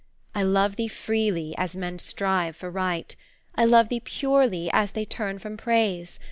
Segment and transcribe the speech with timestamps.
[0.33, 3.15] I love thee freely, as men strive for Right,
[3.53, 6.19] I love thee purely, as they turn from Praise.